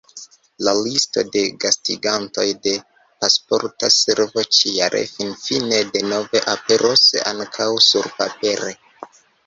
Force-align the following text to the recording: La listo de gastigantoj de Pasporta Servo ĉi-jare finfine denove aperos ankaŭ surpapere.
La 0.67 0.71
listo 0.85 1.23
de 1.35 1.43
gastigantoj 1.65 2.47
de 2.63 2.73
Pasporta 3.25 3.91
Servo 3.99 4.47
ĉi-jare 4.59 5.05
finfine 5.13 5.85
denove 5.99 6.45
aperos 6.59 7.09
ankaŭ 7.37 7.73
surpapere. 7.93 8.79